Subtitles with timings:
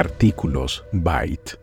[0.00, 1.58] Artículos Byte.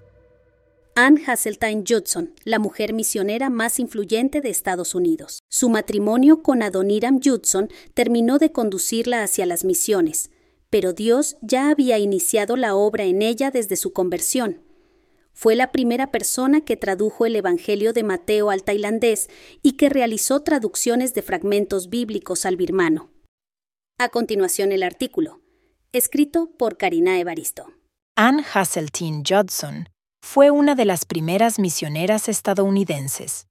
[0.94, 5.40] Anne Hasseltine Judson, la mujer misionera más influyente de Estados Unidos.
[5.50, 10.30] Su matrimonio con Adoniram Judson terminó de conducirla hacia las misiones,
[10.70, 14.62] pero Dios ya había iniciado la obra en ella desde su conversión.
[15.34, 19.32] Fue la primera persona que tradujo el Evangelio de Mateo al tailandés
[19.64, 23.10] y que realizó traducciones de fragmentos bíblicos al birmano.
[23.98, 25.42] A continuación el artículo,
[25.92, 27.74] escrito por Karina Evaristo.
[28.20, 29.90] Anne Hasseltine Judson
[30.24, 33.46] fue una de las primeras misioneras estadounidenses.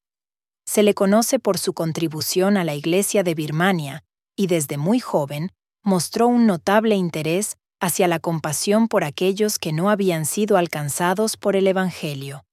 [0.66, 4.02] Se le conoce por su contribución a la Iglesia de Birmania
[4.34, 5.52] y desde muy joven
[5.84, 11.54] mostró un notable interés hacia la compasión por aquellos que no habían sido alcanzados por
[11.54, 12.44] el Evangelio.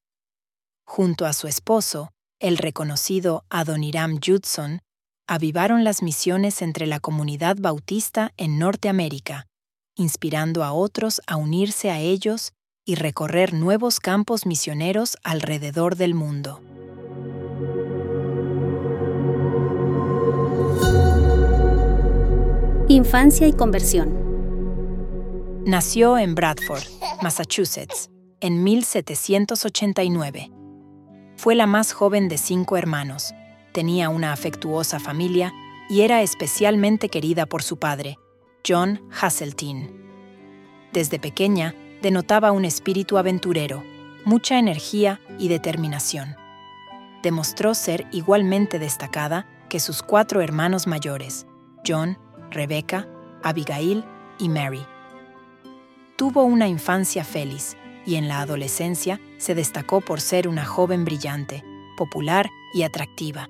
[0.85, 4.81] Junto a su esposo, el reconocido Adoniram Judson,
[5.27, 9.47] avivaron las misiones entre la comunidad bautista en Norteamérica
[9.95, 12.53] inspirando a otros a unirse a ellos
[12.85, 16.61] y recorrer nuevos campos misioneros alrededor del mundo.
[22.89, 24.23] Infancia y conversión.
[25.65, 26.83] Nació en Bradford,
[27.21, 28.09] Massachusetts,
[28.41, 30.51] en 1789.
[31.37, 33.33] Fue la más joven de cinco hermanos,
[33.71, 35.53] tenía una afectuosa familia
[35.89, 38.17] y era especialmente querida por su padre,
[38.65, 39.91] John Hasseltine.
[40.93, 43.83] Desde pequeña, denotaba un espíritu aventurero,
[44.23, 46.37] mucha energía y determinación.
[47.23, 51.45] Demostró ser igualmente destacada que sus cuatro hermanos mayores,
[51.85, 52.17] John,
[52.51, 53.05] Rebecca,
[53.43, 54.05] Abigail
[54.39, 54.85] y Mary.
[56.15, 57.75] Tuvo una infancia feliz
[58.05, 61.65] y en la adolescencia se destacó por ser una joven brillante,
[61.97, 63.49] popular y atractiva,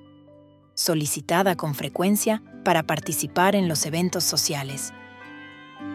[0.74, 4.92] solicitada con frecuencia para participar en los eventos sociales.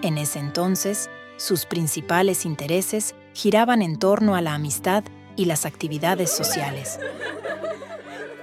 [0.02, 5.04] En ese entonces, sus principales intereses giraban en torno a la amistad
[5.36, 7.00] y las actividades sociales.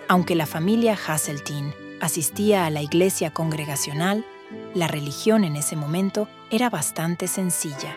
[0.08, 4.24] Aunque la familia Hasseltine asistía a la iglesia congregacional,
[4.74, 7.96] la religión en ese momento era bastante sencilla.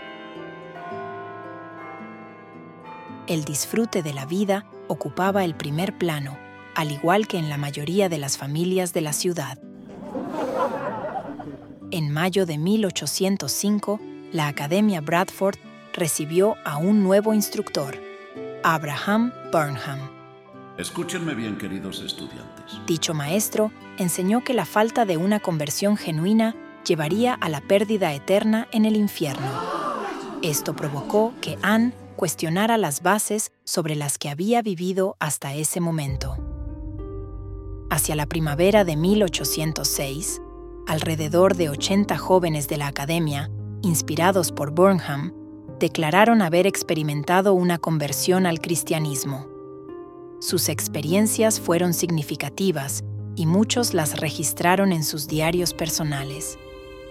[3.28, 6.38] El disfrute de la vida ocupaba el primer plano,
[6.76, 9.60] al igual que en la mayoría de las familias de la ciudad.
[11.92, 14.00] En mayo de 1805,
[14.32, 15.56] la Academia Bradford
[15.92, 17.98] recibió a un nuevo instructor,
[18.64, 20.00] Abraham Burnham.
[20.78, 22.80] Escúchenme bien, queridos estudiantes.
[22.86, 26.56] Dicho maestro enseñó que la falta de una conversión genuina
[26.86, 29.50] llevaría a la pérdida eterna en el infierno.
[30.44, 36.38] Esto provocó que Anne cuestionara las bases sobre las que había vivido hasta ese momento.
[37.90, 40.40] Hacia la primavera de 1806,
[40.90, 43.52] alrededor de 80 jóvenes de la academia,
[43.84, 45.36] inspirados por Burnham,
[45.80, 49.48] declararon haber experimentado una conversión al cristianismo.
[50.40, 53.04] Sus experiencias fueron significativas
[53.36, 56.58] y muchos las registraron en sus diarios personales.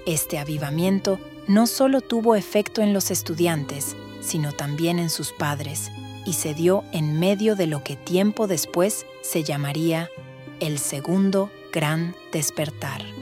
[0.07, 5.93] Este avivamiento no solo tuvo efecto en los estudiantes, sino también en sus padres,
[6.27, 10.11] y se dio en medio de lo que tiempo después se llamaría
[10.59, 13.18] el segundo gran despertar.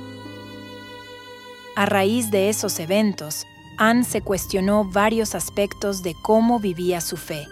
[1.77, 7.47] A raíz de esos eventos, Anne se cuestionó varios aspectos de cómo vivía su fe.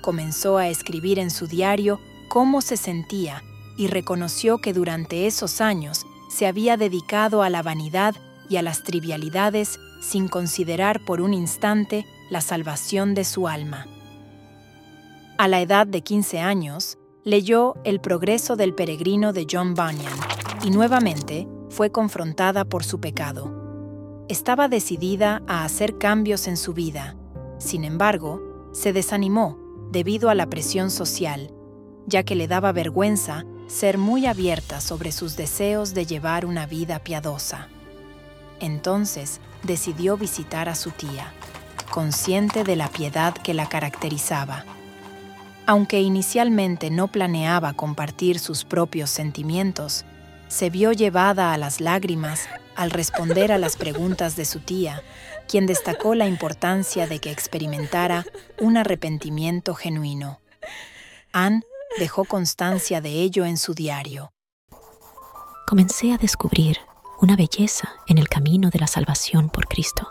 [0.00, 3.42] Comenzó a escribir en su diario cómo se sentía
[3.76, 8.14] y reconoció que durante esos años se había dedicado a la vanidad
[8.48, 13.86] y a las trivialidades sin considerar por un instante la salvación de su alma.
[15.36, 20.18] A la edad de 15 años, leyó El progreso del peregrino de John Bunyan
[20.64, 23.65] y nuevamente fue confrontada por su pecado
[24.28, 27.16] estaba decidida a hacer cambios en su vida.
[27.58, 29.58] Sin embargo, se desanimó
[29.92, 31.52] debido a la presión social,
[32.06, 36.98] ya que le daba vergüenza ser muy abierta sobre sus deseos de llevar una vida
[36.98, 37.68] piadosa.
[38.60, 41.32] Entonces decidió visitar a su tía,
[41.90, 44.64] consciente de la piedad que la caracterizaba.
[45.66, 50.04] Aunque inicialmente no planeaba compartir sus propios sentimientos,
[50.48, 55.02] se vio llevada a las lágrimas al responder a las preguntas de su tía,
[55.48, 58.24] quien destacó la importancia de que experimentara
[58.60, 60.40] un arrepentimiento genuino.
[61.32, 61.62] Anne
[61.98, 64.32] dejó constancia de ello en su diario.
[65.66, 66.78] Comencé a descubrir
[67.20, 70.10] una belleza en el camino de la salvación por Cristo.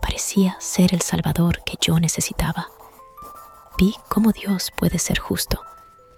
[0.00, 2.68] Parecía ser el Salvador que yo necesitaba.
[3.76, 5.60] Vi cómo Dios puede ser justo,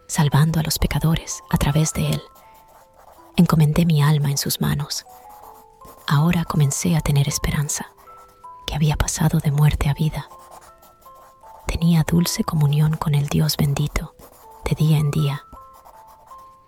[0.07, 2.23] salvando a los pecadores a través de Él.
[3.37, 5.07] Encomendé mi alma en sus manos
[6.13, 7.93] Ahora comencé a tener esperanza,
[8.67, 10.29] que había pasado de muerte a vida,
[11.69, 14.17] tenía dulce comunión con el Dios bendito
[14.65, 15.45] de día en día.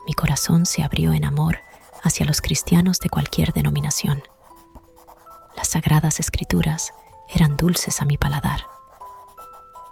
[0.06, 1.58] Mi corazón se abrió en amor
[2.04, 4.22] hacia los cristianos de cualquier denominación.
[5.56, 6.94] Las sagradas escrituras
[7.28, 8.68] eran dulces a mi paladar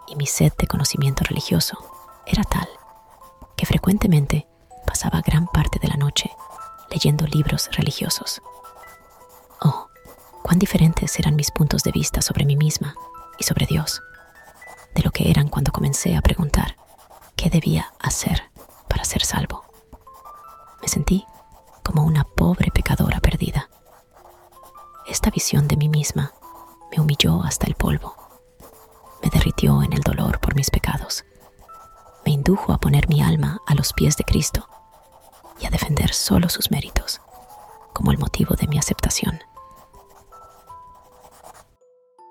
[0.06, 1.76] y mi sed de conocimiento religioso
[2.25, 2.69] era tal
[3.56, 4.47] que frecuentemente
[4.87, 6.31] pasaba gran parte de la noche
[6.88, 8.43] leyendo libros religiosos.
[9.62, 9.88] Oh,
[10.42, 12.94] cuán diferentes eran mis puntos de vista sobre mí misma
[13.38, 14.02] y sobre Dios,
[14.94, 16.76] de lo que eran cuando comencé a preguntar
[17.36, 18.50] qué debía hacer
[18.88, 19.64] para ser salvo.
[20.80, 21.26] Me sentí
[21.84, 23.68] como una pobre pecadora perdida.
[25.06, 26.32] Esta visión de mí misma
[26.90, 28.16] me humilló hasta el polvo,
[29.22, 31.24] me derritió en el dolor por mis pecados,
[32.24, 34.68] me indujo a poner mi alma a los pies de Cristo
[35.60, 37.20] y a defender solo sus méritos
[37.92, 39.40] como el motivo de mi aceptación.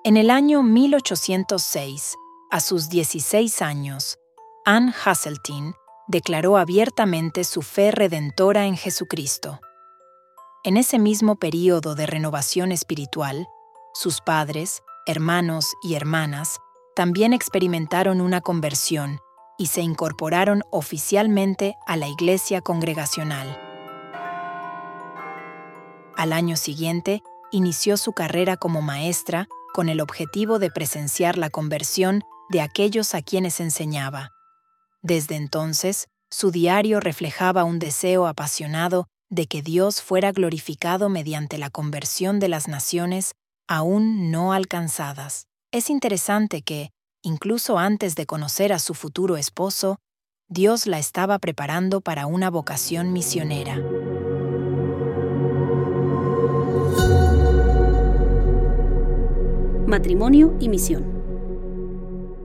[0.05, 2.15] En el año 1806,
[2.49, 4.17] a sus 16 años,
[4.63, 5.73] Anne Hasseltine
[6.07, 9.59] declaró abiertamente su fe redentora en Jesucristo.
[10.63, 13.49] En ese mismo período de renovación espiritual,
[13.93, 16.59] sus padres, hermanos y hermanas
[16.95, 19.19] también experimentaron una conversión
[19.57, 23.59] y se incorporaron oficialmente a la iglesia congregacional.
[26.15, 32.23] Al año siguiente, inició su carrera como maestra con el objetivo de presenciar la conversión
[32.49, 34.31] de aquellos a quienes enseñaba.
[35.01, 41.69] Desde entonces, su diario reflejaba un deseo apasionado de que Dios fuera glorificado mediante la
[41.69, 43.33] conversión de las naciones
[43.67, 45.45] aún no alcanzadas.
[45.71, 46.89] Es interesante que,
[47.21, 49.99] incluso antes de conocer a su futuro esposo,
[50.47, 53.79] Dios la estaba preparando para una vocación misionera.
[59.89, 61.03] Matrimonio y misión.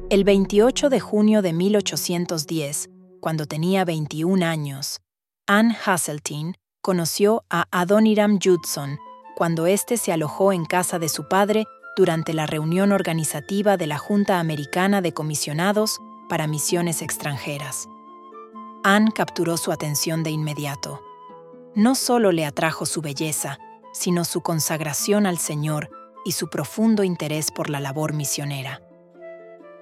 [0.08, 2.88] El 28 de junio de 1810,
[3.20, 5.02] cuando tenía 21 años,
[5.46, 8.98] Anne Hasseltine conoció a Adoniram Judson
[9.36, 11.66] cuando éste se alojó en casa de su padre
[11.98, 15.98] durante la reunión organizativa de la Junta Americana de Comisionados
[16.30, 17.90] para Misiones Extranjeras.
[18.84, 21.02] Anne capturó su atención de inmediato.
[21.74, 23.58] No solo le atrajo su belleza,
[23.92, 25.90] sino su consagración al Señor
[26.24, 28.82] y su profundo interés por la labor misionera.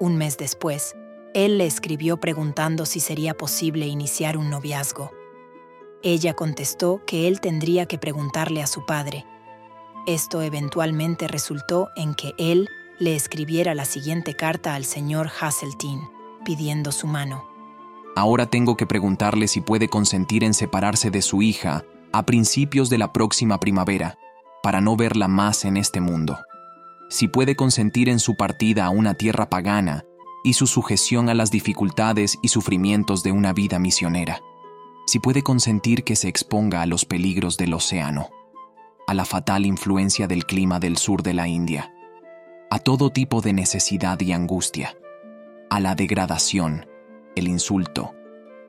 [0.00, 0.96] Un mes después,
[1.34, 5.10] él le escribió preguntando si sería posible iniciar un noviazgo.
[6.02, 9.24] Ella contestó que él tendría que preguntarle a su padre,
[10.06, 12.68] esto eventualmente resultó en que él
[12.98, 16.02] le escribiera la siguiente carta al señor Hasseltine,
[16.44, 17.44] pidiendo su mano.
[18.16, 22.98] Ahora tengo que preguntarle si puede consentir en separarse de su hija a principios de
[22.98, 24.18] la próxima primavera,
[24.62, 26.38] para no verla más en este mundo.
[27.08, 30.04] Si puede consentir en su partida a una tierra pagana
[30.44, 34.40] y su sujeción a las dificultades y sufrimientos de una vida misionera.
[35.06, 38.30] Si puede consentir que se exponga a los peligros del océano
[39.06, 41.92] a la fatal influencia del clima del sur de la India,
[42.70, 44.96] a todo tipo de necesidad y angustia,
[45.70, 46.86] a la degradación,
[47.36, 48.14] el insulto,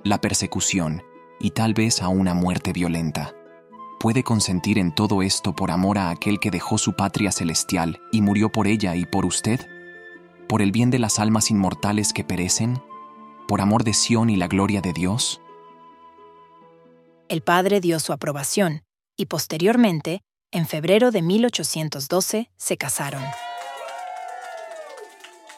[0.03, 1.03] la persecución
[1.39, 3.33] y tal vez a una muerte violenta.
[4.03, 8.21] ¿Puede consentir en todo esto por amor a aquel que dejó su patria celestial y
[8.21, 9.61] murió por ella y por usted?
[10.49, 12.83] ¿Por el bien de las almas inmortales que perecen?
[13.47, 15.39] ¿Por amor de Sión y la gloria de Dios?
[17.29, 18.83] El padre dio su aprobación
[19.15, 20.19] y posteriormente,
[20.51, 23.23] en febrero de 1812, se casaron.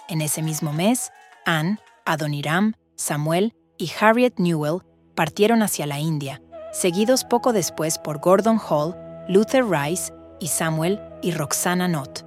[0.08, 1.12] En ese mismo mes,
[1.48, 4.84] Anne, Adoniram, Samuel y Harriet Newell
[5.16, 6.44] partieron hacia la India,
[6.76, 8.96] seguidos poco después por Gordon Hall,
[9.30, 12.26] Luther Rice y Samuel y Roxana Knott.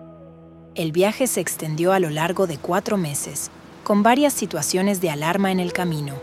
[0.75, 3.51] El viaje se extendió a lo largo de cuatro meses,
[3.85, 6.15] con varias situaciones de alarma en el camino.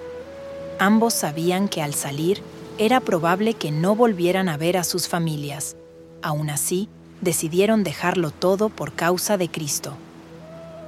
[0.80, 2.42] Ambos sabían que al salir
[2.80, 5.78] era probable que no volvieran a ver a sus familias.
[6.24, 6.90] Aún así,
[7.22, 9.96] decidieron dejarlo todo por causa de Cristo.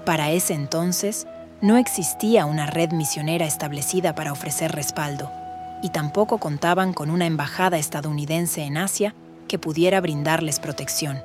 [0.05, 1.27] Para ese entonces,
[1.61, 5.31] no existía una red misionera establecida para ofrecer respaldo,
[5.81, 9.13] y tampoco contaban con una embajada estadounidense en Asia
[9.47, 11.21] que pudiera brindarles protección.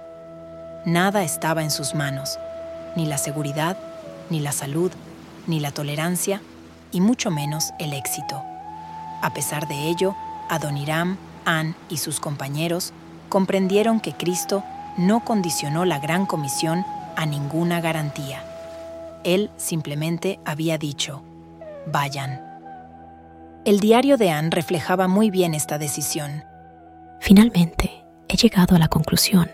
[0.84, 2.38] Nada estaba en sus manos,
[2.96, 3.76] ni la seguridad,
[4.30, 4.90] ni la salud,
[5.46, 6.40] ni la tolerancia,
[6.90, 8.42] y mucho menos el éxito.
[9.22, 10.14] A pesar de ello,
[10.48, 12.92] Adoniram, Anne y sus compañeros
[13.28, 14.62] comprendieron que Cristo
[14.96, 16.84] no condicionó la gran comisión
[17.16, 18.44] a ninguna garantía.
[19.24, 21.22] Él simplemente había dicho,
[21.86, 22.51] vayan.
[23.64, 26.42] El diario de Anne reflejaba muy bien esta decisión.
[27.20, 29.48] Finalmente, he llegado a la conclusión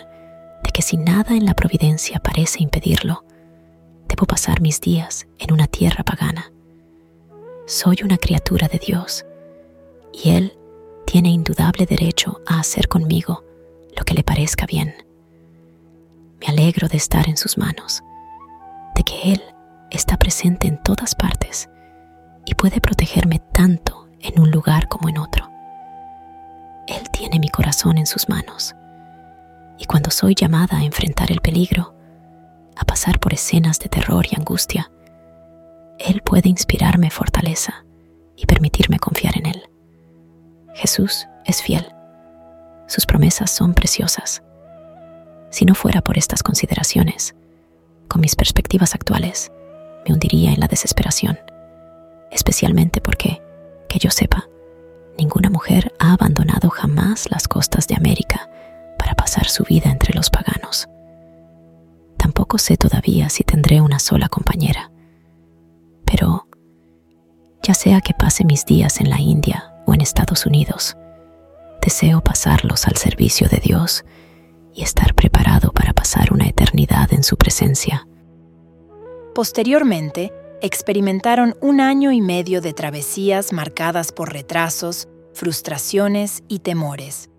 [0.65, 3.23] de que si nada en la providencia parece impedirlo,
[4.09, 6.51] debo pasar mis días en una tierra pagana.
[7.67, 9.27] Soy una criatura de Dios
[10.11, 10.57] y Él
[11.07, 13.45] tiene indudable derecho a hacer conmigo
[13.95, 14.95] lo que le parezca bien.
[16.41, 18.03] Me alegro de estar en sus manos,
[18.95, 19.43] de que Él
[19.91, 21.69] está presente en todas partes
[22.47, 25.51] y puede protegerme tanto en un lugar como en otro.
[26.87, 28.75] Él tiene mi corazón en sus manos
[29.79, 31.95] y cuando soy llamada a enfrentar el peligro,
[32.77, 34.91] a pasar por escenas de terror y angustia,
[35.99, 37.85] Él puede inspirarme fortaleza
[38.37, 39.63] y permitirme confiar en Él.
[40.75, 41.87] Jesús es fiel.
[42.87, 44.43] Sus promesas son preciosas.
[45.51, 47.35] Si no fuera por estas consideraciones,
[48.09, 49.53] con mis perspectivas actuales,
[50.07, 51.39] me hundiría en la desesperación,
[52.31, 53.43] especialmente porque,
[53.89, 54.49] que yo sepa,
[55.17, 58.49] ninguna mujer ha abandonado jamás las costas de América
[58.99, 60.89] para pasar su vida entre los paganos.
[62.17, 64.91] Tampoco sé todavía si tendré una sola compañera.
[66.05, 66.47] Pero,
[67.63, 70.97] ya sea que pase mis días en la India o en Estados Unidos,
[71.83, 74.05] deseo pasarlos al servicio de Dios
[74.75, 78.07] y estar preparado para pasar una eternidad en su presencia.
[79.35, 87.31] Posteriormente, experimentaron un año y medio de travesías marcadas por retrasos, frustraciones y temores.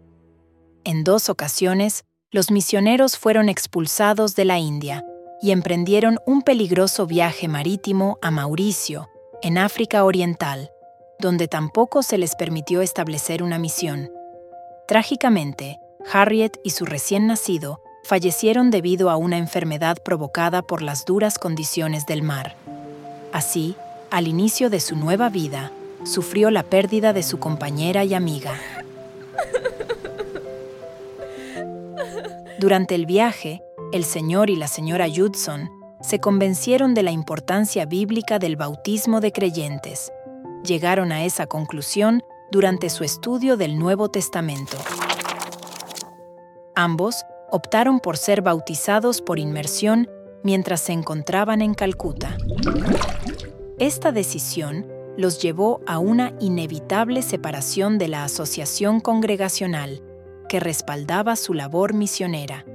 [0.84, 5.04] En dos ocasiones, los misioneros fueron expulsados de la India
[5.42, 9.10] y emprendieron un peligroso viaje marítimo a Mauricio,
[9.42, 10.70] en África Oriental,
[11.20, 14.10] donde tampoco se les permitió establecer una misión.
[14.88, 15.80] Trágicamente,
[16.12, 22.06] Harriet y su recién nacido fallecieron debido a una enfermedad provocada por las duras condiciones
[22.06, 22.56] del mar.
[23.32, 23.76] Así,
[24.10, 25.72] al inicio de su nueva vida,
[26.04, 28.54] sufrió la pérdida de su compañera y amiga.
[32.60, 33.62] Durante el viaje,
[33.94, 35.70] el señor y la señora Judson
[36.02, 40.12] se convencieron de la importancia bíblica del bautismo de creyentes.
[40.64, 44.78] Llegaron a esa conclusión durante su estudio del Nuevo Testamento.
[46.76, 50.10] Ambos optaron por ser bautizados por inmersión
[50.44, 52.38] mientras se encontraban en Calcuta.
[53.80, 60.04] Esta decisión los llevó a una inevitable separación de la asociación congregacional
[60.50, 62.66] que respaldaba su labor misionera.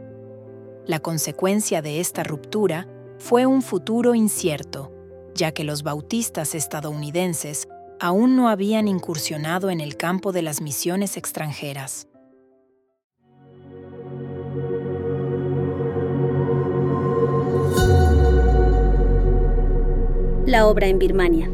[0.86, 4.92] La consecuencia de esta ruptura fue un futuro incierto,
[5.34, 7.68] ya que los bautistas estadounidenses
[8.00, 12.08] aún no habían incursionado en el campo de las misiones extranjeras.
[20.54, 21.50] La obra en Birmania.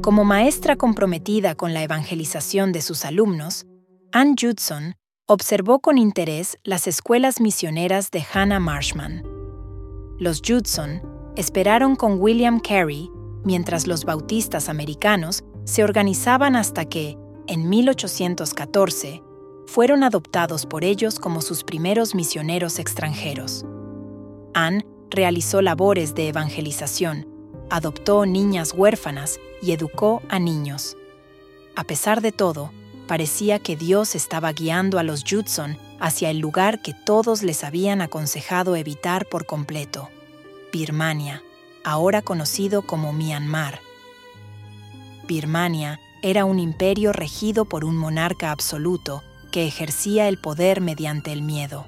[0.00, 3.66] Como maestra comprometida con la evangelización de sus alumnos,
[4.12, 4.94] Ann Judson
[5.26, 9.22] observó con interés las escuelas misioneras de Hannah Marshman.
[10.18, 11.02] Los Judson
[11.36, 13.10] esperaron con William Carey
[13.44, 19.22] mientras los bautistas americanos se organizaban hasta que, en 1814,
[19.66, 23.66] fueron adoptados por ellos como sus primeros misioneros extranjeros.
[24.54, 27.39] Ann realizó labores de evangelización,
[27.70, 30.96] adoptó niñas huérfanas y educó a niños.
[31.76, 32.72] A pesar de todo,
[33.06, 38.02] parecía que Dios estaba guiando a los Judson hacia el lugar que todos les habían
[38.02, 40.08] aconsejado evitar por completo,
[40.72, 41.42] Birmania,
[41.84, 43.80] ahora conocido como Myanmar.
[45.26, 49.22] Birmania era un imperio regido por un monarca absoluto
[49.52, 51.86] que ejercía el poder mediante el miedo.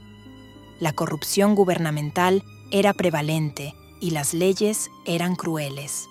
[0.81, 6.09] La corrupción gubernamental era prevalente y las leyes eran crueles.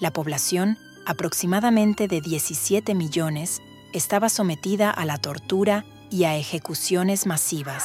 [0.00, 0.76] La población,
[1.06, 3.62] aproximadamente de 17 millones,
[3.92, 7.84] estaba sometida a la tortura y a ejecuciones masivas.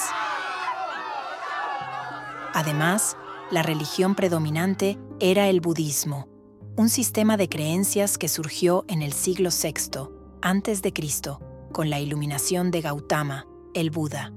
[2.54, 3.16] Además,
[3.52, 6.28] la religión predominante era el budismo,
[6.76, 10.10] un sistema de creencias que surgió en el siglo VI
[10.42, 11.40] antes de Cristo
[11.72, 14.34] con la iluminación de Gautama, el Buda.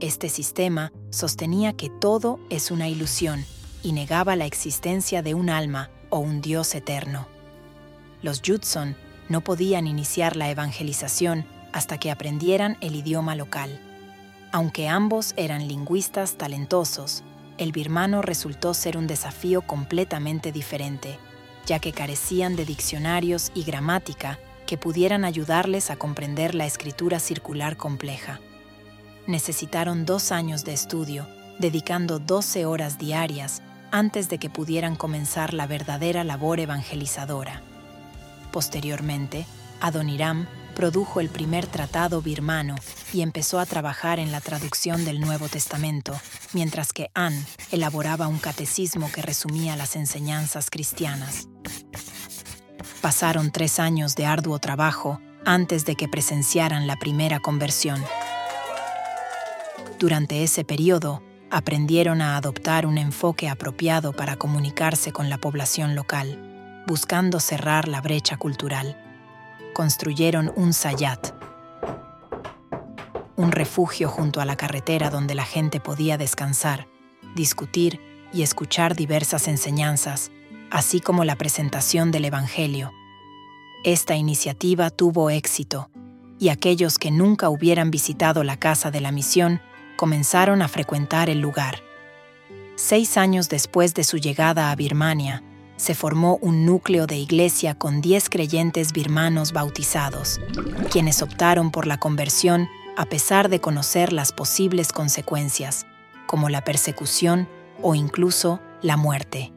[0.00, 3.44] Este sistema sostenía que todo es una ilusión
[3.82, 7.26] y negaba la existencia de un alma o un Dios eterno.
[8.22, 8.96] Los Judson
[9.28, 13.80] no podían iniciar la evangelización hasta que aprendieran el idioma local.
[14.52, 17.22] Aunque ambos eran lingüistas talentosos,
[17.58, 21.18] el birmano resultó ser un desafío completamente diferente,
[21.66, 27.76] ya que carecían de diccionarios y gramática que pudieran ayudarles a comprender la escritura circular
[27.76, 28.40] compleja.
[29.26, 35.66] Necesitaron dos años de estudio, dedicando 12 horas diarias antes de que pudieran comenzar la
[35.66, 37.62] verdadera labor evangelizadora.
[38.52, 39.46] Posteriormente,
[39.80, 42.76] Adoniram produjo el primer tratado birmano
[43.12, 46.18] y empezó a trabajar en la traducción del Nuevo Testamento,
[46.52, 51.48] mientras que Anne elaboraba un catecismo que resumía las enseñanzas cristianas.
[53.00, 58.02] Pasaron tres años de arduo trabajo antes de que presenciaran la primera conversión.
[59.98, 66.84] Durante ese periodo, aprendieron a adoptar un enfoque apropiado para comunicarse con la población local,
[66.86, 68.96] buscando cerrar la brecha cultural.
[69.74, 71.34] Construyeron un sayat,
[73.36, 76.86] un refugio junto a la carretera donde la gente podía descansar,
[77.34, 78.00] discutir
[78.32, 80.30] y escuchar diversas enseñanzas,
[80.70, 82.92] así como la presentación del Evangelio.
[83.82, 85.90] Esta iniciativa tuvo éxito,
[86.38, 89.60] y aquellos que nunca hubieran visitado la casa de la misión
[90.00, 91.82] comenzaron a frecuentar el lugar.
[92.74, 95.42] Seis años después de su llegada a Birmania,
[95.76, 100.40] se formó un núcleo de iglesia con diez creyentes birmanos bautizados,
[100.90, 102.66] quienes optaron por la conversión
[102.96, 105.84] a pesar de conocer las posibles consecuencias,
[106.26, 107.46] como la persecución
[107.82, 109.52] o incluso la muerte.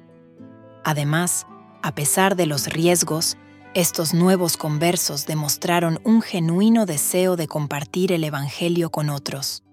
[0.84, 1.48] Además,
[1.82, 3.38] a pesar de los riesgos,
[3.76, 9.64] estos nuevos conversos demostraron un genuino deseo de compartir el Evangelio con otros.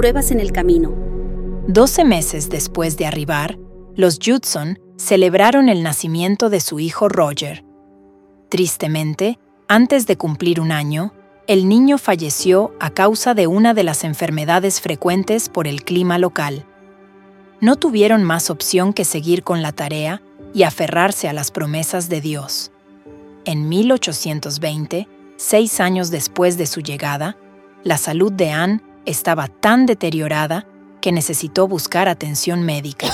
[0.00, 0.94] Pruebas en el camino.
[1.68, 3.58] Doce meses después de arribar,
[3.96, 7.66] los Judson celebraron el nacimiento de su hijo Roger.
[8.48, 9.38] Tristemente,
[9.68, 11.12] antes de cumplir un año,
[11.46, 16.64] el niño falleció a causa de una de las enfermedades frecuentes por el clima local.
[17.60, 20.22] No tuvieron más opción que seguir con la tarea
[20.54, 22.72] y aferrarse a las promesas de Dios.
[23.44, 27.36] En 1820, seis años después de su llegada,
[27.84, 28.80] la salud de Anne
[29.10, 30.66] estaba tan deteriorada
[31.00, 33.08] que necesitó buscar atención médica.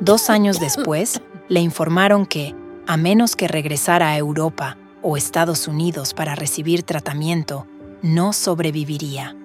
[0.00, 2.54] Dos años después, le informaron que,
[2.86, 7.66] a menos que regresara a Europa o Estados Unidos para recibir tratamiento,
[8.02, 9.36] no sobreviviría.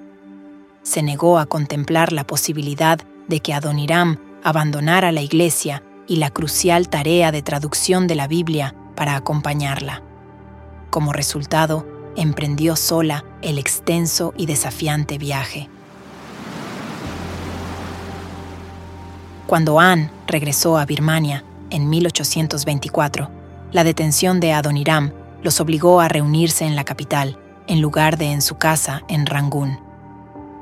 [0.84, 6.90] Se negó a contemplar la posibilidad de que Adoniram abandonara la iglesia y la crucial
[6.90, 10.04] tarea de traducción de la Biblia para acompañarla.
[10.90, 15.70] Como resultado, emprendió sola el extenso y desafiante viaje.
[19.48, 23.30] Cuando Anne regresó a Birmania en 1824,
[23.72, 25.12] la detención de Adoniram
[25.44, 29.80] los obligó a reunirse en la capital, en lugar de en su casa en Rangún.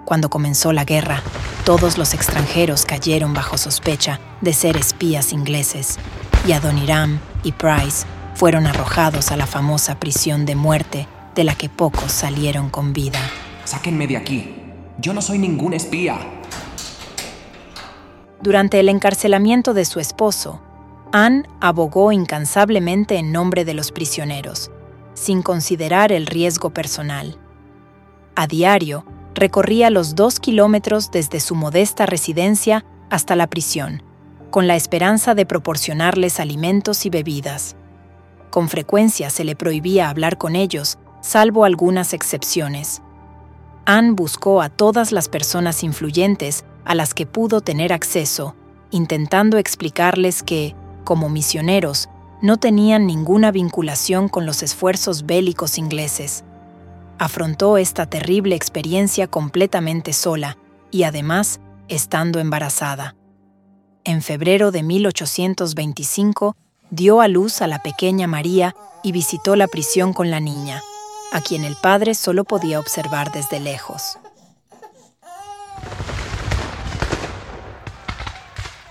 [0.05, 1.21] Cuando comenzó la guerra,
[1.63, 5.97] todos los extranjeros cayeron bajo sospecha de ser espías ingleses,
[6.47, 11.69] y Adoniram y Price fueron arrojados a la famosa prisión de muerte de la que
[11.69, 13.19] pocos salieron con vida.
[13.65, 14.55] Sáquenme de aquí.
[14.99, 16.19] Yo no soy ningún espía.
[18.41, 20.61] Durante el encarcelamiento de su esposo,
[21.11, 24.71] Anne abogó incansablemente en nombre de los prisioneros,
[25.13, 27.37] sin considerar el riesgo personal.
[28.35, 34.03] A diario, recorría los dos kilómetros desde su modesta residencia hasta la prisión,
[34.49, 37.75] con la esperanza de proporcionarles alimentos y bebidas.
[38.49, 43.01] Con frecuencia se le prohibía hablar con ellos salvo algunas excepciones.
[43.85, 48.55] Anne buscó a todas las personas influyentes a las que pudo tener acceso,
[48.89, 52.09] intentando explicarles que, como misioneros,
[52.41, 56.43] no tenían ninguna vinculación con los esfuerzos bélicos ingleses.
[57.19, 60.57] Afrontó esta terrible experiencia completamente sola
[60.89, 63.15] y además estando embarazada.
[64.03, 66.55] En febrero de 1825
[66.89, 70.81] dio a luz a la pequeña María y visitó la prisión con la niña
[71.31, 74.17] a quien el padre solo podía observar desde lejos.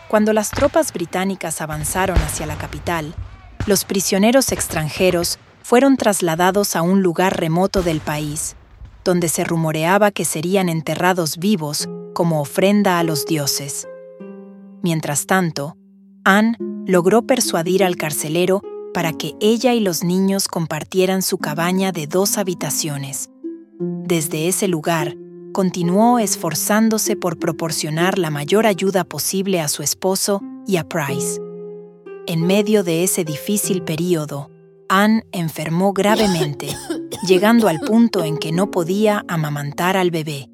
[0.09, 3.14] Cuando las tropas británicas avanzaron hacia la capital,
[3.66, 8.57] los prisioneros extranjeros fueron trasladados a un lugar remoto del país,
[9.05, 13.87] donde se rumoreaba que serían enterrados vivos como ofrenda a los dioses.
[14.83, 15.76] Mientras tanto,
[16.24, 22.07] Anne logró persuadir al carcelero para que ella y los niños compartieran su cabaña de
[22.07, 23.31] dos habitaciones.
[23.79, 25.16] Desde ese lugar,
[25.53, 31.40] continuó esforzándose por proporcionar la mayor ayuda posible a su esposo y a Price.
[32.26, 34.50] En medio de ese difícil período,
[34.88, 36.68] Anne enfermó gravemente,
[37.26, 40.50] llegando al punto en que no podía amamantar al bebé.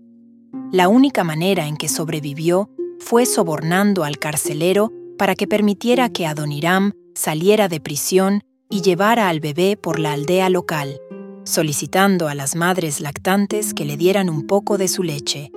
[0.72, 6.92] La única manera en que sobrevivió fue sobornando al carcelero para que permitiera que Adoniram
[7.16, 11.00] saliera de prisión y llevara al bebé por la aldea local,
[11.44, 15.50] solicitando a las madres lactantes que le dieran un poco de su leche.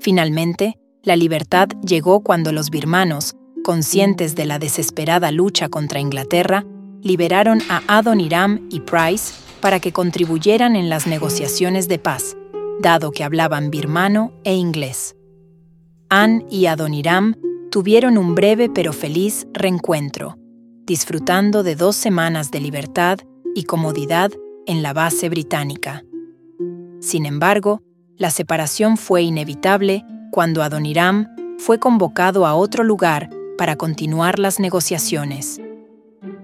[0.00, 6.66] Finalmente, La libertad llegó cuando los birmanos, conscientes de la desesperada lucha contra Inglaterra,
[7.02, 12.36] liberaron a Adoniram y Price para que contribuyeran en las negociaciones de paz,
[12.80, 15.14] dado que hablaban birmano e inglés.
[16.10, 17.36] Anne y Adoniram
[17.70, 20.36] tuvieron un breve pero feliz reencuentro,
[20.84, 23.18] disfrutando de dos semanas de libertad
[23.54, 24.30] y comodidad
[24.66, 26.02] en la base británica.
[27.00, 27.82] Sin embargo,
[28.16, 31.28] la separación fue inevitable cuando Adoniram
[31.58, 35.60] fue convocado a otro lugar para continuar las negociaciones.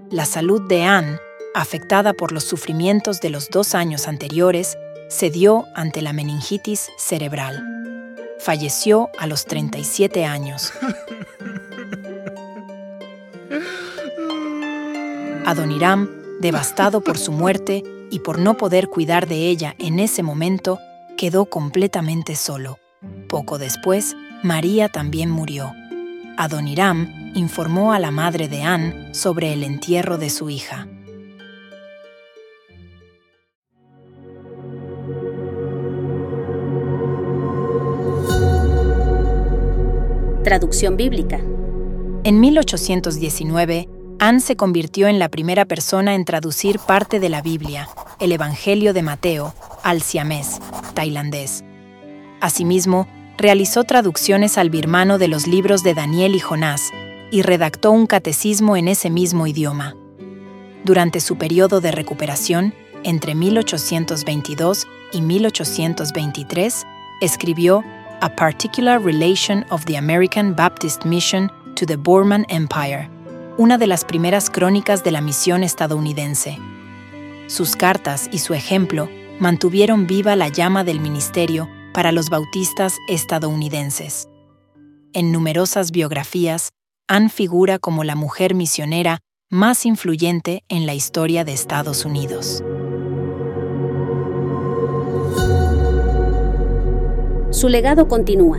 [0.09, 1.17] La salud de Anne,
[1.53, 4.77] afectada por los sufrimientos de los dos años anteriores,
[5.09, 7.63] cedió ante la meningitis cerebral.
[8.45, 10.71] Falleció a los 37 años.
[15.47, 16.07] Adoniram,
[16.41, 17.81] devastado por su muerte
[18.11, 20.77] y por no poder cuidar de ella en ese momento,
[21.17, 22.77] quedó completamente solo.
[23.29, 25.73] Poco después, María también murió.
[26.37, 30.87] Adoniram informó a la madre de Anne sobre el entierro de su hija.
[40.45, 41.39] Traducción bíblica.
[42.23, 47.89] En 1819, Anne se convirtió en la primera persona en traducir parte de la Biblia,
[48.19, 50.59] el Evangelio de Mateo, al siamés,
[50.93, 51.63] tailandés.
[52.41, 53.07] Asimismo,
[53.39, 56.91] realizó traducciones al birmano de los libros de Daniel y Jonás
[57.31, 59.95] y redactó un catecismo en ese mismo idioma.
[60.83, 66.85] Durante su periodo de recuperación, entre 1822 y 1823,
[67.19, 67.83] escribió
[68.21, 73.09] A Particular Relation of the American Baptist Mission to the Burman Empire,
[73.57, 76.57] una de las primeras crónicas de la misión estadounidense.
[77.47, 84.29] Sus cartas y su ejemplo mantuvieron viva la llama del ministerio para los bautistas estadounidenses.
[85.13, 86.69] En numerosas biografías,
[87.07, 92.63] Anne figura como la mujer misionera más influyente en la historia de Estados Unidos.
[97.55, 98.57] Su legado continúa.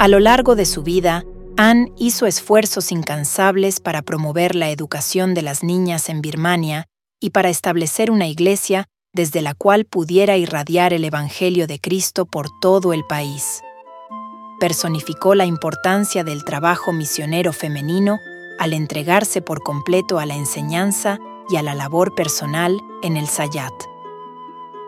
[0.00, 1.22] A lo largo de su vida,
[1.56, 6.86] Anne hizo esfuerzos incansables para promover la educación de las niñas en Birmania
[7.20, 12.48] y para establecer una iglesia desde la cual pudiera irradiar el Evangelio de Cristo por
[12.60, 13.62] todo el país.
[14.58, 18.18] Personificó la importancia del trabajo misionero femenino
[18.58, 23.93] al entregarse por completo a la enseñanza y a la labor personal en el Sayat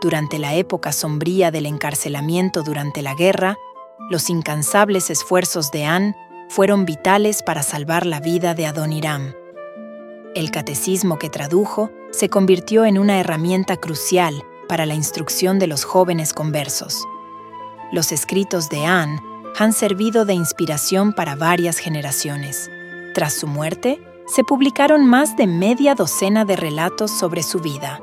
[0.01, 3.57] durante la época sombría del encarcelamiento durante la guerra,
[4.11, 6.15] los incansables esfuerzos de Anne
[6.49, 9.35] fueron vitales para salvar la vida de Adoniram.
[10.35, 15.85] El catecismo que tradujo se convirtió en una herramienta crucial para la instrucción de los
[15.85, 17.05] jóvenes conversos.
[17.91, 19.21] Los escritos de Anne
[19.59, 22.71] han servido de inspiración para varias generaciones.
[23.15, 28.01] Tras su muerte, se publicaron más de media docena de relatos sobre su vida.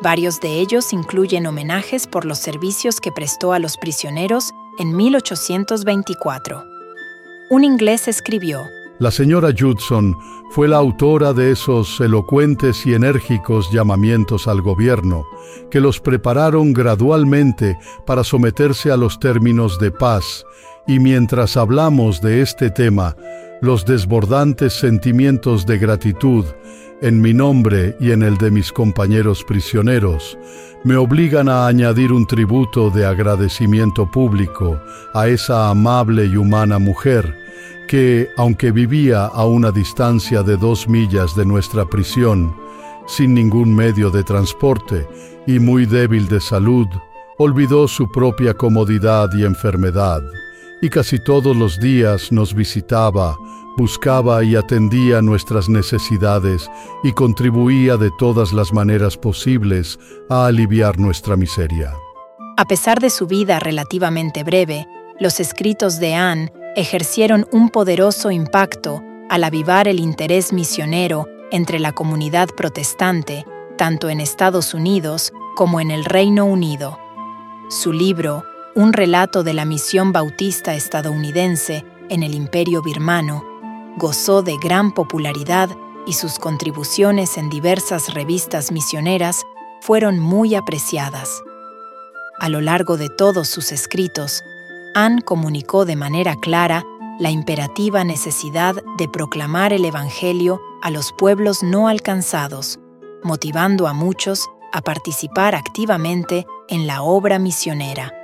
[0.00, 6.64] Varios de ellos incluyen homenajes por los servicios que prestó a los prisioneros en 1824.
[7.50, 8.62] Un inglés escribió,
[9.00, 10.16] La señora Judson
[10.50, 15.26] fue la autora de esos elocuentes y enérgicos llamamientos al gobierno,
[15.68, 20.44] que los prepararon gradualmente para someterse a los términos de paz,
[20.86, 23.16] y mientras hablamos de este tema,
[23.60, 26.44] los desbordantes sentimientos de gratitud
[27.00, 30.36] en mi nombre y en el de mis compañeros prisioneros,
[30.84, 34.80] me obligan a añadir un tributo de agradecimiento público
[35.14, 37.36] a esa amable y humana mujer
[37.88, 42.54] que, aunque vivía a una distancia de dos millas de nuestra prisión,
[43.06, 45.06] sin ningún medio de transporte
[45.46, 46.86] y muy débil de salud,
[47.38, 50.20] olvidó su propia comodidad y enfermedad,
[50.82, 53.36] y casi todos los días nos visitaba
[53.78, 56.68] buscaba y atendía nuestras necesidades
[57.04, 61.94] y contribuía de todas las maneras posibles a aliviar nuestra miseria.
[62.56, 64.88] A pesar de su vida relativamente breve,
[65.20, 71.92] los escritos de Anne ejercieron un poderoso impacto al avivar el interés misionero entre la
[71.92, 76.98] comunidad protestante, tanto en Estados Unidos como en el Reino Unido.
[77.70, 78.42] Su libro,
[78.74, 83.44] Un relato de la misión bautista estadounidense en el Imperio Birmano,
[83.98, 85.70] gozó de gran popularidad
[86.06, 89.42] y sus contribuciones en diversas revistas misioneras
[89.80, 91.42] fueron muy apreciadas.
[92.40, 94.42] A lo largo de todos sus escritos,
[94.94, 96.84] Anne comunicó de manera clara
[97.18, 102.78] la imperativa necesidad de proclamar el Evangelio a los pueblos no alcanzados,
[103.24, 108.14] motivando a muchos a participar activamente en la obra misionera.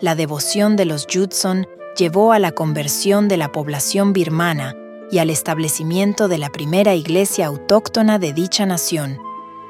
[0.00, 4.74] La devoción de los Judson llevó a la conversión de la población birmana
[5.10, 9.18] y al establecimiento de la primera iglesia autóctona de dicha nación.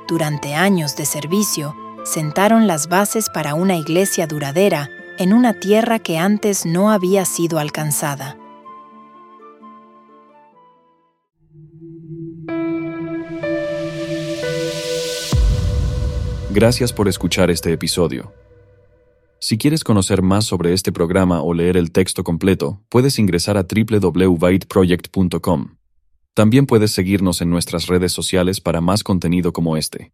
[0.06, 6.18] Durante años de servicio, sentaron las bases para una iglesia duradera en una tierra que
[6.18, 8.37] antes no había sido alcanzada.
[16.52, 18.33] Gracias por escuchar este episodio.
[19.42, 23.64] Si quieres conocer más sobre este programa o leer el texto completo, puedes ingresar a
[23.64, 25.76] www.byteproject.com.
[26.35, 30.12] También puedes seguirnos en nuestras redes sociales para más contenido como este.